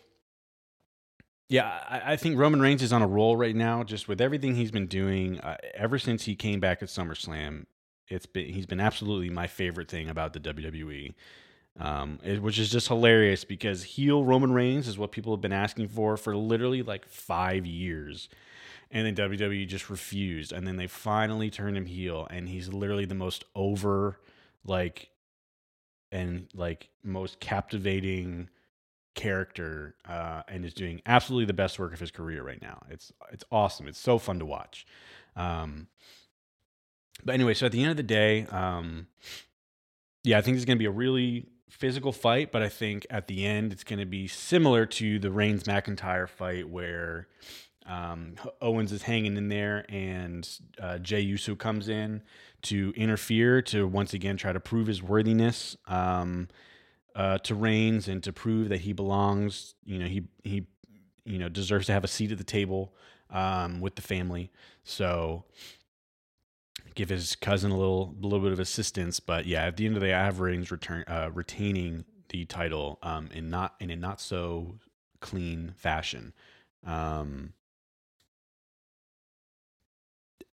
[1.53, 4.55] yeah, I, I think Roman Reigns is on a roll right now, just with everything
[4.55, 7.65] he's been doing uh, ever since he came back at SummerSlam.
[8.07, 11.13] It's been he's been absolutely my favorite thing about the WWE,
[11.79, 15.53] um, it, which is just hilarious because heel Roman Reigns is what people have been
[15.53, 18.29] asking for for literally like five years,
[18.89, 23.05] and then WWE just refused, and then they finally turned him heel, and he's literally
[23.05, 24.19] the most over
[24.65, 25.09] like
[26.11, 28.49] and like most captivating
[29.15, 32.83] character uh, and is doing absolutely the best work of his career right now.
[32.89, 33.87] It's it's awesome.
[33.87, 34.85] It's so fun to watch.
[35.35, 35.87] Um,
[37.23, 39.07] but anyway, so at the end of the day, um,
[40.23, 43.27] yeah, I think it's going to be a really physical fight, but I think at
[43.27, 47.27] the end it's going to be similar to the Reigns McIntyre fight where
[47.85, 50.47] um, Owens is hanging in there and
[50.79, 52.21] uh, Jey Uso comes in
[52.63, 56.47] to interfere to once again try to prove his worthiness um,
[57.15, 59.75] uh, to Reigns and to prove that he belongs.
[59.85, 60.67] You know, he he
[61.25, 62.93] you know deserves to have a seat at the table
[63.29, 64.51] um, with the family.
[64.83, 65.45] So
[66.95, 69.19] give his cousin a little a little bit of assistance.
[69.19, 72.45] But yeah, at the end of the day, I have Reigns return uh, retaining the
[72.45, 74.75] title um, in not in a not so
[75.19, 76.33] clean fashion.
[76.85, 77.53] Um,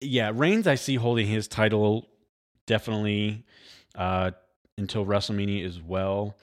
[0.01, 2.09] yeah, Reigns I see holding his title
[2.67, 3.45] definitely
[3.95, 4.33] uh,
[4.77, 6.37] until WrestleMania as well.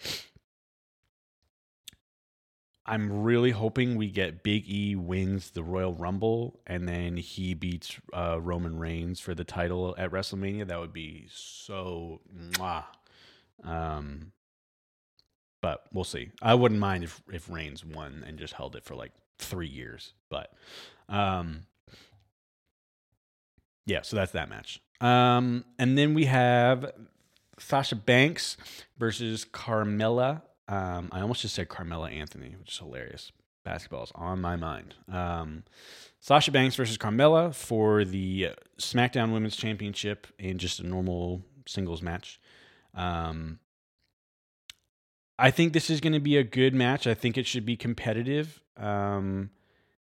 [2.86, 7.98] I'm really hoping we get Big E wins the Royal Rumble and then he beats
[8.12, 10.68] uh, Roman Reigns for the title at WrestleMania.
[10.68, 12.86] That would be so mwah.
[13.64, 14.32] Um,
[15.62, 16.32] but we'll see.
[16.42, 20.14] I wouldn't mind if if Reigns won and just held it for like three years.
[20.30, 20.52] But
[21.08, 21.68] um,
[23.86, 24.82] yeah, so that's that match.
[25.00, 26.92] Um, and then we have
[27.62, 28.58] Sasha Banks
[28.98, 30.42] versus Carmella.
[30.68, 33.32] Um, I almost just said Carmelo Anthony, which is hilarious.
[33.64, 34.96] Basketball is on my mind.
[35.12, 35.64] Um,
[36.20, 42.40] Sasha Banks versus Carmella for the SmackDown Women's Championship in just a normal singles match.
[42.94, 43.60] Um,
[45.38, 47.08] I think this is going to be a good match.
[47.08, 48.62] I think it should be competitive.
[48.78, 49.50] Um,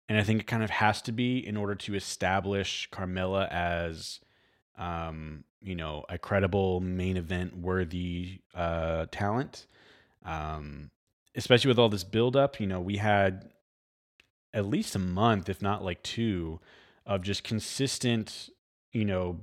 [0.08, 4.20] and I think it kind of has to be in order to establish Carmella as,
[4.78, 9.68] um, you know, a credible main event worthy uh, talent.
[10.24, 10.92] Um,
[11.36, 13.50] especially with all this buildup, you know, we had
[14.54, 16.60] at least a month, if not like two,
[17.06, 18.50] of just consistent,
[18.92, 19.40] you know,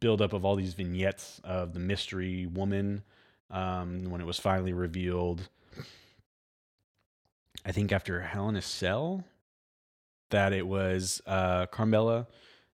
[0.00, 3.02] buildup of all these vignettes of the mystery woman
[3.50, 5.48] um, when it was finally revealed.
[7.64, 9.24] I think after Hell in Cell,
[10.30, 12.26] that it was uh, Carmella.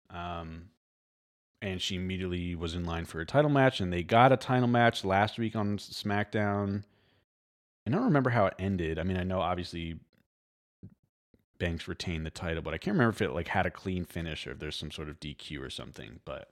[0.09, 0.69] Um,
[1.61, 4.67] and she immediately was in line for a title match, and they got a title
[4.67, 6.83] match last week on SmackDown.
[7.85, 8.99] I don't remember how it ended.
[8.99, 9.99] I mean, I know obviously
[11.57, 14.47] Banks retained the title, but I can't remember if it like had a clean finish
[14.47, 16.19] or if there's some sort of DQ or something.
[16.23, 16.49] But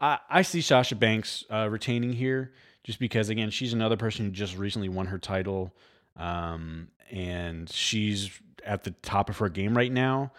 [0.00, 2.52] I, I see Sasha Banks uh, retaining here
[2.82, 5.72] just because again she's another person who just recently won her title,
[6.16, 8.30] um, and she's
[8.64, 10.32] at the top of her game right now.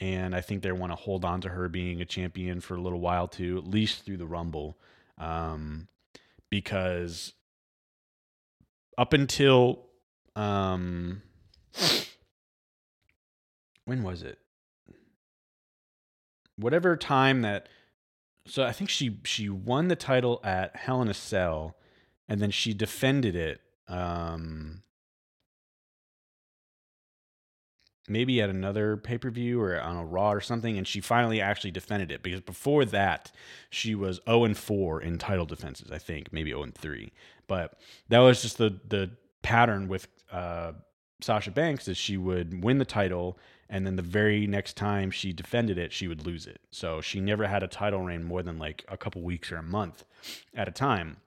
[0.00, 2.80] And I think they want to hold on to her being a champion for a
[2.80, 4.78] little while too, at least through the Rumble,
[5.18, 5.88] um,
[6.48, 7.34] because
[8.96, 9.86] up until
[10.36, 11.22] um,
[13.84, 14.38] when was it?
[16.56, 17.68] Whatever time that
[18.46, 21.76] so I think she she won the title at Hell in a Cell,
[22.28, 23.60] and then she defended it.
[23.86, 24.82] Um,
[28.10, 31.40] maybe at another pay per view or on a Raw or something, and she finally
[31.40, 33.32] actually defended it because before that
[33.70, 35.90] she was zero and four in title defenses.
[35.90, 37.12] I think maybe zero and three,
[37.46, 39.10] but that was just the the
[39.42, 40.72] pattern with uh,
[41.20, 43.38] Sasha Banks is she would win the title
[43.70, 46.60] and then the very next time she defended it, she would lose it.
[46.70, 49.62] So she never had a title reign more than like a couple weeks or a
[49.62, 50.04] month
[50.54, 51.18] at a time.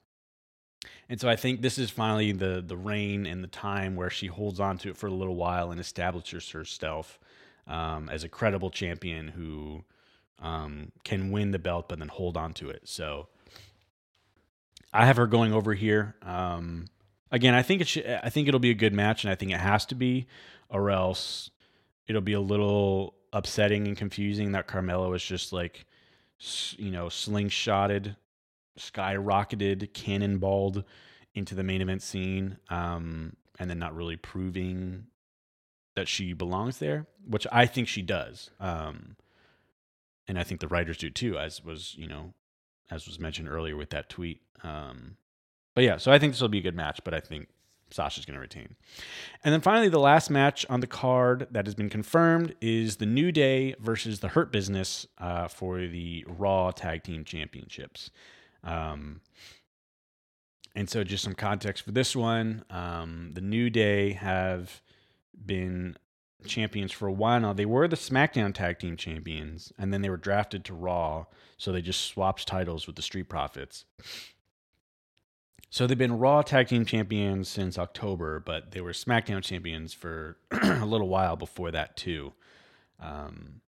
[1.10, 4.28] And so I think this is finally the the reign and the time where she
[4.28, 7.20] holds on to it for a little while and establishes herself
[7.68, 9.84] um, as a credible champion who
[10.40, 12.82] um, can win the belt but then hold on to it.
[12.86, 13.28] So
[14.94, 16.16] I have her going over here.
[16.22, 16.86] Um,
[17.32, 19.52] again, I think it should, I think it'll be a good match, and I think
[19.52, 20.28] it has to be,
[20.70, 21.50] or else
[22.08, 25.86] it'll be a little upsetting and confusing that Carmella is just like,
[26.78, 28.16] you know, slingshotted,
[28.78, 30.84] skyrocketed, cannonballed
[31.36, 35.06] into the main event scene, um, and then not really proving
[35.96, 38.50] that she belongs there, which I think she does.
[38.60, 39.16] Um,
[40.28, 42.34] and I think the writers do too, as was, you know,
[42.90, 44.42] as was mentioned earlier with that tweet.
[44.64, 45.18] Um,
[45.76, 47.48] but yeah, so I think this will be a good match, but I think
[47.94, 48.76] Sasha's going to retain.
[49.44, 53.06] And then finally, the last match on the card that has been confirmed is the
[53.06, 58.10] New Day versus the Hurt Business uh, for the Raw Tag Team Championships.
[58.64, 59.22] Um,
[60.76, 64.82] and so, just some context for this one um, the New Day have
[65.46, 65.98] been
[66.46, 67.54] champions for a while now.
[67.54, 71.26] They were the SmackDown Tag Team Champions, and then they were drafted to Raw.
[71.58, 73.86] So they just swapped titles with the Street Profits.
[75.70, 80.38] So they've been Raw Tag Team Champions since October, but they were SmackDown Champions for
[80.52, 82.34] a little while before that too.
[83.00, 83.62] Um,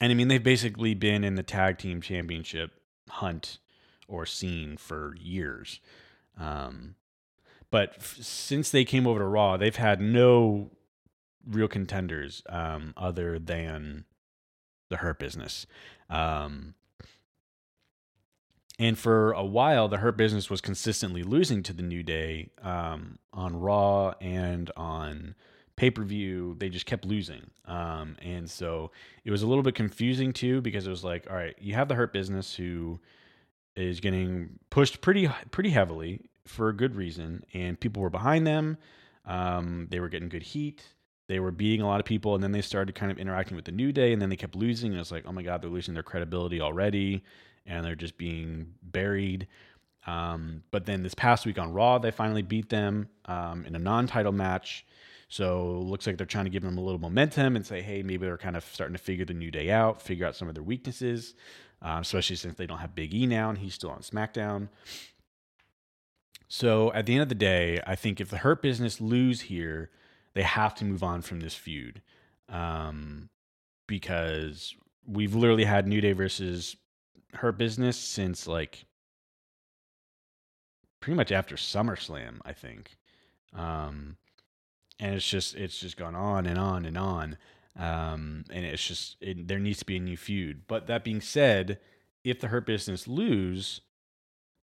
[0.00, 2.72] and I mean, they've basically been in the Tag Team Championship
[3.08, 3.58] hunt
[4.08, 5.80] or scene for years.
[6.38, 6.94] Um,
[7.70, 10.70] but f- since they came over to Raw, they've had no
[11.46, 14.04] real contenders um, other than
[14.88, 15.66] the Hurt Business.
[16.08, 16.74] Um,
[18.78, 23.18] and for a while, the Hurt Business was consistently losing to the New Day um,
[23.32, 25.34] on Raw and on
[25.76, 26.56] pay per view.
[26.58, 27.50] They just kept losing.
[27.66, 28.90] Um, and so
[29.24, 31.88] it was a little bit confusing too because it was like, all right, you have
[31.88, 32.98] the Hurt Business who
[33.76, 38.78] is getting pushed pretty pretty heavily for a good reason, and people were behind them.
[39.24, 40.82] Um, they were getting good heat.
[41.28, 43.64] They were beating a lot of people, and then they started kind of interacting with
[43.64, 44.92] the New Day, and then they kept losing.
[44.92, 47.24] And it's like, oh my god, they're losing their credibility already,
[47.66, 49.48] and they're just being buried.
[50.06, 53.78] Um, but then this past week on Raw, they finally beat them um, in a
[53.78, 54.86] non-title match.
[55.28, 58.26] So looks like they're trying to give them a little momentum and say, hey, maybe
[58.26, 60.62] they're kind of starting to figure the New Day out, figure out some of their
[60.62, 61.34] weaknesses,
[61.82, 64.68] uh, especially since they don't have Big E now and he's still on SmackDown.
[66.48, 69.90] So at the end of the day, I think if the Hurt Business lose here,
[70.34, 72.02] they have to move on from this feud
[72.48, 73.28] um,
[73.88, 74.74] because
[75.06, 76.76] we've literally had New Day versus
[77.34, 78.86] Hurt Business since like
[81.00, 82.96] pretty much after SummerSlam, I think.
[83.54, 84.16] Um,
[84.98, 87.36] and it's just it's just gone on and on and on.
[87.78, 90.62] Um, and it's just it, there needs to be a new feud.
[90.66, 91.78] But that being said,
[92.24, 93.82] if the Hurt Business lose,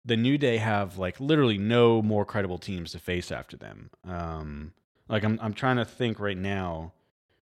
[0.03, 3.89] the New Day have like literally no more credible teams to face after them.
[4.03, 4.73] Um,
[5.07, 6.93] like I'm I'm trying to think right now,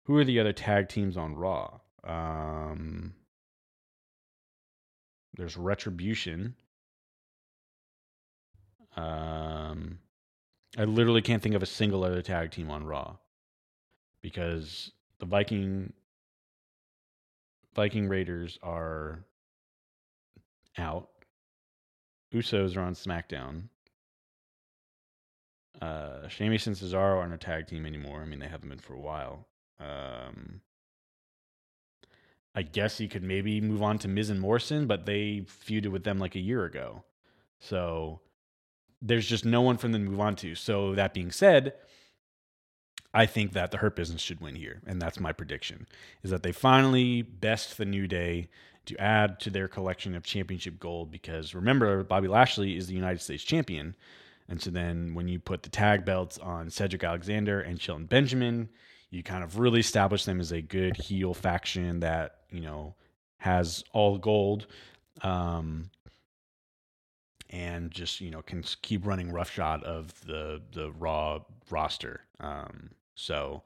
[0.03, 1.79] who are the other tag teams on Raw?
[2.03, 3.13] Um,
[5.35, 6.55] there's Retribution.
[8.95, 9.99] Um,
[10.77, 13.15] I literally can't think of a single other tag team on Raw
[14.21, 15.93] because the Viking
[17.75, 19.23] Viking Raiders are
[20.77, 21.09] out.
[22.33, 23.63] Usos are on SmackDown.
[25.81, 28.21] Uh, Sheamus and Cesaro aren't a tag team anymore.
[28.21, 29.47] I mean, they haven't been for a while.
[29.79, 30.61] Um,
[32.53, 36.03] I guess you could maybe move on to Miz and Morrison, but they feuded with
[36.03, 37.03] them like a year ago.
[37.59, 38.19] So
[39.01, 40.55] there's just no one for them to move on to.
[40.55, 41.73] So that being said,
[43.13, 45.87] I think that the Hurt Business should win here, and that's my prediction:
[46.23, 48.49] is that they finally best the New Day
[48.85, 51.11] to add to their collection of championship gold.
[51.11, 53.95] Because remember, Bobby Lashley is the United States champion,
[54.47, 58.69] and so then when you put the tag belts on Cedric Alexander and Shelton Benjamin,
[59.09, 62.93] you kind of really establish them as a good heel faction that you know
[63.37, 64.67] has all gold.
[65.21, 65.89] Um,
[67.49, 71.39] and just you know can keep running roughshod of the the raw
[71.69, 72.21] roster.
[72.39, 73.63] Um, so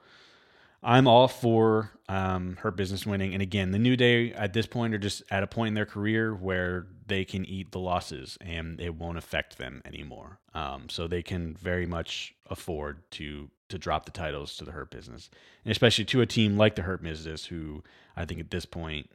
[0.84, 3.34] I'm all for um, Hurt Business winning.
[3.34, 5.86] And again, the New Day at this point are just at a point in their
[5.86, 10.39] career where they can eat the losses and it won't affect them anymore.
[10.53, 14.91] Um, so they can very much afford to to drop the titles to the Hurt
[14.91, 15.31] Business,
[15.65, 17.84] and especially to a team like the Hurt Business, who
[18.15, 19.09] I think at this point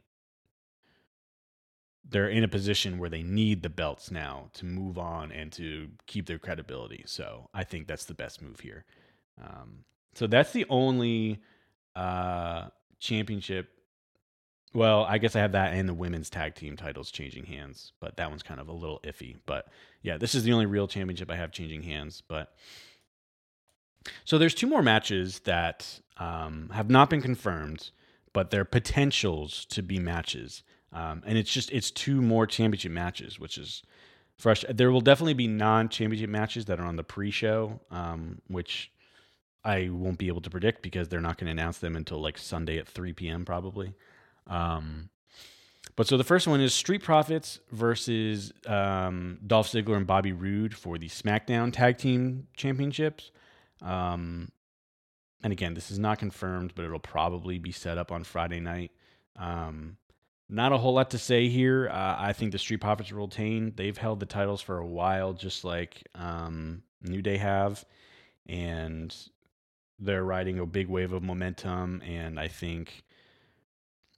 [2.07, 5.89] they're in a position where they need the belts now to move on and to
[6.07, 7.03] keep their credibility.
[7.05, 8.85] So I think that's the best move here.
[9.41, 9.83] Um,
[10.15, 11.41] so that's the only
[11.95, 12.67] uh,
[12.99, 13.69] championship.
[14.73, 18.17] Well, I guess I have that and the women's tag team titles changing hands, but
[18.17, 19.37] that one's kind of a little iffy.
[19.45, 19.67] But
[20.01, 22.21] yeah, this is the only real championship I have changing hands.
[22.27, 22.53] But
[24.25, 27.91] so there's two more matches that um, have not been confirmed,
[28.33, 30.63] but they're potentials to be matches.
[30.91, 33.83] Um, and it's just it's two more championship matches, which is
[34.37, 34.65] fresh.
[34.69, 38.91] There will definitely be non-championship matches that are on the pre-show, um, which
[39.63, 42.37] I won't be able to predict because they're not going to announce them until like
[42.37, 43.45] Sunday at 3 p.m.
[43.45, 43.93] probably.
[44.47, 45.09] Um,
[45.95, 50.73] but so the first one is Street Profits versus um, Dolph Ziggler and Bobby Roode
[50.73, 53.31] for the SmackDown Tag Team Championships.
[53.81, 54.51] Um,
[55.43, 58.91] and again, this is not confirmed, but it'll probably be set up on Friday night.
[59.35, 59.97] Um,
[60.49, 61.87] not a whole lot to say here.
[61.89, 63.73] Uh, I think the Street Profits will retain.
[63.75, 67.85] They've held the titles for a while, just like um, New Day have,
[68.47, 69.15] and
[69.99, 72.01] they're riding a big wave of momentum.
[72.03, 73.03] And I think,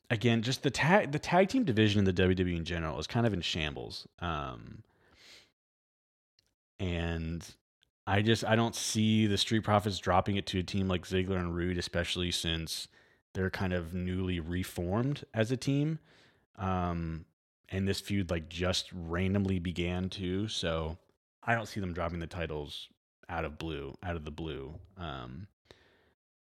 [0.09, 3.27] again, just the tag the tag team division in the WWE in general is kind
[3.27, 4.07] of in shambles.
[4.19, 4.83] Um,
[6.79, 7.45] and
[8.07, 11.39] I just I don't see the Street Profits dropping it to a team like Ziggler
[11.39, 12.87] and Roode, especially since
[13.33, 15.99] they're kind of newly reformed as a team.
[16.57, 17.25] Um,
[17.69, 20.47] and this feud like just randomly began too.
[20.47, 20.97] So
[21.43, 22.89] I don't see them dropping the titles
[23.29, 25.47] out of blue, out of the blue, um,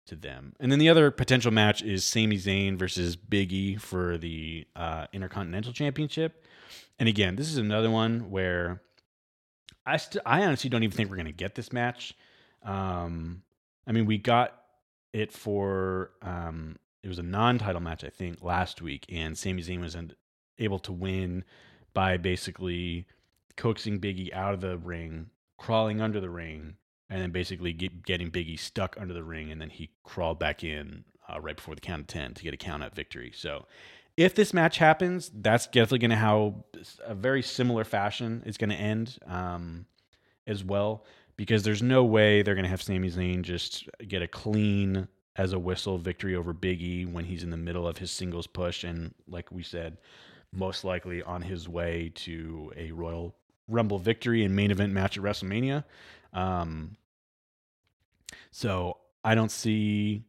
[0.05, 0.53] to them.
[0.59, 5.07] And then the other potential match is Sami Zayn versus Big E for the uh,
[5.11, 6.45] Intercontinental Championship.
[6.99, 8.81] And again, this is another one where
[9.85, 12.13] I st- I honestly don't even think we're gonna get this match.
[12.63, 13.41] Um,
[13.87, 14.53] I mean, we got
[15.11, 19.79] it for um, it was a non-title match, I think, last week, and Sami Zayn
[19.79, 19.95] was
[20.57, 21.43] able to win
[21.93, 23.05] by basically
[23.55, 26.77] coaxing Biggie out of the ring, crawling under the ring,
[27.07, 30.63] and then basically get, getting Biggie stuck under the ring, and then he crawled back
[30.63, 33.31] in uh, right before the count of ten to get a count out victory.
[33.35, 33.67] So,
[34.17, 36.65] if this match happens, that's definitely going to how
[37.05, 39.85] a very similar fashion is going to end um,
[40.47, 41.05] as well,
[41.37, 45.07] because there's no way they're going to have Sami Zayn just get a clean
[45.38, 48.47] as a whistle victory over Big E when he's in the middle of his singles
[48.47, 49.97] push, and like we said,
[50.51, 53.36] most likely on his way to a Royal
[53.67, 55.83] Rumble victory and main event match at WrestleMania.
[56.33, 56.97] Um,
[58.51, 60.23] so I don't see.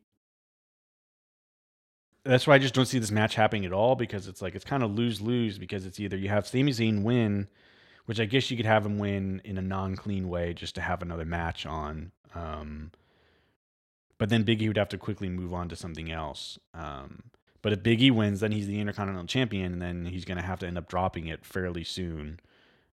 [2.25, 4.65] That's why I just don't see this match happening at all because it's like it's
[4.65, 7.47] kind of lose lose because it's either you have Sami Zayn win,
[8.07, 10.81] which I guess you could have him win in a non clean way just to
[10.81, 12.11] have another match on.
[12.35, 12.91] Um,
[14.19, 16.59] but then Biggie would have to quickly move on to something else.
[16.75, 17.25] Um,
[17.63, 20.61] but if Biggie wins, then he's the Intercontinental Champion, and then he's going to have
[20.61, 22.41] to end up dropping it fairly soon.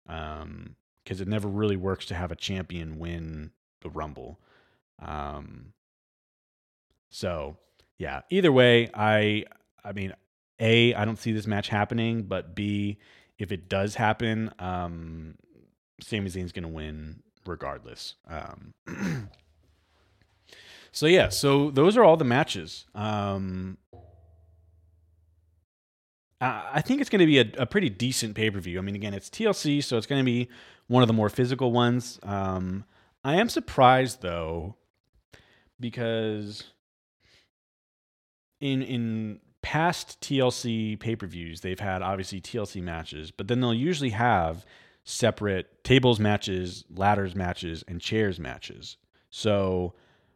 [0.07, 3.51] Um, because it never really works to have a champion win
[3.81, 4.39] the Rumble.
[4.99, 5.73] Um,
[7.09, 7.57] so
[7.97, 9.45] yeah, either way, I
[9.83, 10.13] I mean,
[10.59, 12.97] a I don't see this match happening, but b
[13.37, 15.35] if it does happen, um,
[15.99, 18.15] Sami Zayn's going to win regardless.
[18.29, 18.73] Um,
[20.91, 22.85] so yeah, so those are all the matches.
[22.93, 23.77] Um,
[26.43, 28.79] I think it's going to be a, a pretty decent pay per view.
[28.79, 30.49] I mean, again, it's TLC, so it's going to be
[30.87, 32.19] one of the more physical ones.
[32.23, 32.83] Um,
[33.23, 34.75] I am surprised though,
[35.79, 36.63] because
[38.59, 43.73] in in past TLC pay per views, they've had obviously TLC matches, but then they'll
[43.73, 44.65] usually have
[45.03, 48.97] separate tables matches, ladders matches, and chairs matches.
[49.29, 49.93] So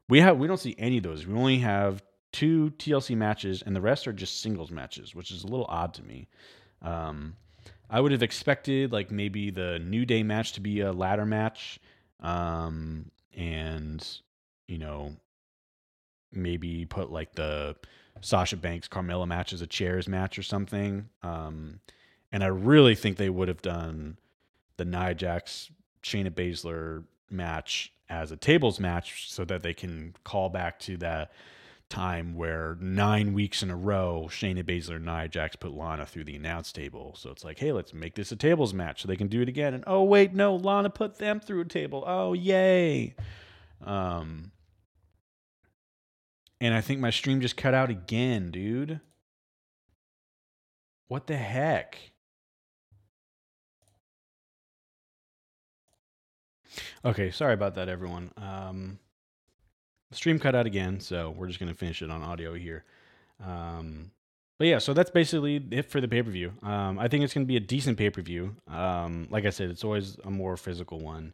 [0.10, 1.26] we have we don't see any of those.
[1.26, 5.44] We only have two TLC matches, and the rest are just singles matches, which is
[5.44, 6.28] a little odd to me.
[6.82, 7.36] Um,
[7.90, 11.80] I would have expected like maybe the New Day match to be a ladder match,
[12.20, 14.06] um, and
[14.68, 15.16] you know
[16.32, 17.76] maybe put like the
[18.22, 21.10] Sasha Banks Carmella match as a chairs match or something.
[21.24, 21.80] Um,
[22.32, 24.18] and I really think they would have done
[24.78, 25.72] the Nia Jax
[26.04, 31.32] Shayna Baszler match as a tables match so that they can call back to that
[31.90, 36.24] time where nine weeks in a row Shayna Baszler and Nia Jax put Lana through
[36.24, 37.16] the announce table.
[37.18, 39.50] So it's like, hey, let's make this a tables match so they can do it
[39.50, 39.74] again.
[39.74, 42.04] And oh wait, no, Lana put them through a table.
[42.06, 43.16] Oh yay.
[43.84, 44.52] Um
[46.60, 49.00] and I think my stream just cut out again, dude.
[51.08, 51.98] What the heck?
[57.04, 58.32] Okay, sorry about that, everyone.
[58.38, 59.00] Um,
[60.12, 62.84] stream cut out again, so we're just going to finish it on audio here.
[63.46, 64.12] Um,
[64.58, 66.54] but yeah, so that's basically it for the pay per view.
[66.64, 68.56] Um, I think it's going to be a decent pay per view.
[68.68, 71.34] Um, like I said, it's always a more physical one.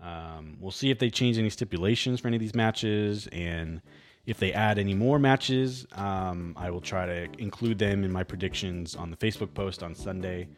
[0.00, 3.80] Um, we'll see if they change any stipulations for any of these matches, and
[4.26, 8.22] if they add any more matches, um, I will try to include them in my
[8.22, 10.48] predictions on the Facebook post on Sunday.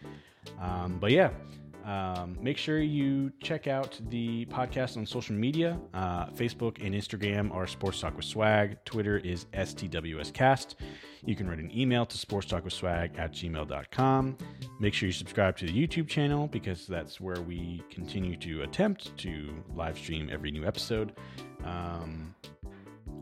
[0.61, 1.31] Um, but yeah,
[1.91, 5.77] um, make sure you check out the podcast on social media.
[5.93, 8.77] Uh, Facebook and Instagram are Sports Talk with Swag.
[8.85, 10.77] Twitter is STWScast.
[11.25, 14.39] You can write an email to sportstalkwithswag at gmail.com.
[14.79, 19.17] Make sure you subscribe to the YouTube channel because that's where we continue to attempt
[19.19, 21.15] to live stream every new episode.
[21.65, 22.37] Um,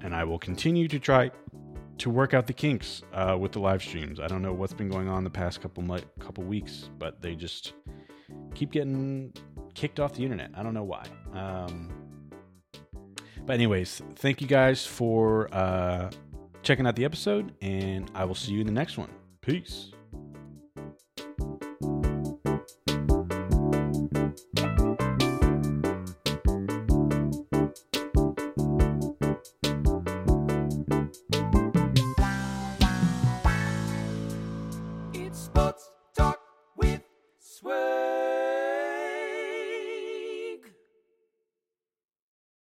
[0.03, 1.31] and I will continue to try
[1.97, 4.21] to work out the kinks uh, with the live streams.
[4.21, 5.83] I don't know what's been going on the past couple
[6.21, 7.73] couple weeks, but they just
[8.55, 9.33] keep getting
[9.75, 10.51] kicked off the internet.
[10.55, 11.05] I don't know why.
[11.33, 11.91] Um,
[13.47, 16.11] but anyways, thank you guys for uh,
[16.63, 19.11] checking out the episode, and I will see you in the next one.
[19.41, 19.93] Peace.